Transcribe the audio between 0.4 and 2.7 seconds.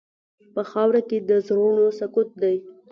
په خاوره کې د زړونو سکوت دی.